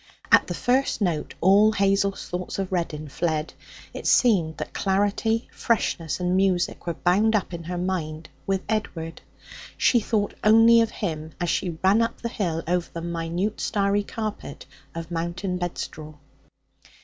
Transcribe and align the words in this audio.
At 0.31 0.47
the 0.47 0.55
first 0.55 0.99
note 0.99 1.35
all 1.41 1.73
Hazel's 1.73 2.27
thoughts 2.27 2.57
of 2.57 2.71
Reddin 2.71 3.07
fled. 3.07 3.53
It 3.93 4.07
seemed 4.07 4.57
that 4.57 4.73
clarity, 4.73 5.47
freshness, 5.53 6.19
and 6.19 6.35
music 6.35 6.87
were 6.87 6.95
bound 6.95 7.35
up 7.35 7.53
in 7.53 7.65
her 7.65 7.77
mind 7.77 8.27
with 8.47 8.63
Edward. 8.67 9.21
She 9.77 9.99
thought 9.99 10.33
only 10.43 10.81
of 10.81 10.89
him 10.89 11.33
as 11.39 11.51
she 11.51 11.77
ran 11.83 12.01
up 12.01 12.19
the 12.23 12.29
hill 12.29 12.63
over 12.67 12.89
the 12.91 13.01
minute 13.01 13.61
starry 13.61 14.01
carpet 14.03 14.65
of 14.95 15.11
mountain 15.11 15.59
bedstraw. 15.59 16.15